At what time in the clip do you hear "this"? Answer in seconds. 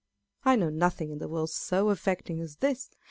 2.55-2.89